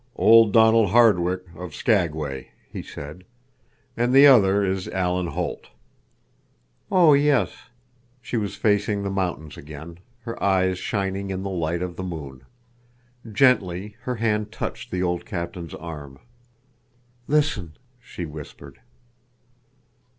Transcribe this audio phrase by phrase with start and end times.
[0.15, 3.23] "Old Donald Hardwick, of Skagway," he said.
[3.95, 5.67] "And the other is Alan Holt."
[6.91, 7.51] "Oh, yes."
[8.19, 12.41] She was facing the mountains again, her eyes shining in the light of the moon.
[13.31, 16.17] Gently her hand touched the old captain's arm.
[17.27, 18.79] "Listen," she whispered.